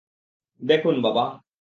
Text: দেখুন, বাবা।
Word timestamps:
দেখুন, 0.61 0.95
বাবা। 1.01 1.41